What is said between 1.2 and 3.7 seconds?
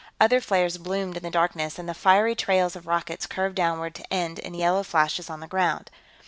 the darkness, and the fiery trails of rockets curved